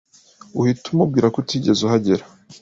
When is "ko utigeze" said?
1.33-1.79